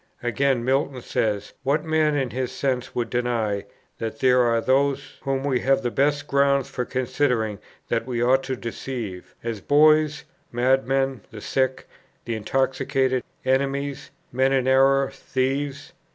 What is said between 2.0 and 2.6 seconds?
in his